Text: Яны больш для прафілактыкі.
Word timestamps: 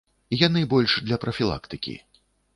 Яны 0.47 0.63
больш 0.71 0.95
для 1.11 1.21
прафілактыкі. 1.27 1.95